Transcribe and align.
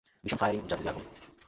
ভীষণ 0.23 0.37
ফায়ারিং 0.37 0.61
ও 0.65 0.67
চারদিকে 0.69 0.89
আগুন। 0.89 1.05